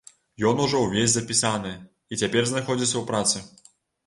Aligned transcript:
Ён 0.51 0.61
ужо 0.63 0.79
ўвесь 0.85 1.13
запісаны 1.15 1.75
і 2.11 2.19
цяпер 2.23 2.43
знаходзіцца 2.53 2.93
ў 2.97 3.03
працы. 3.13 3.45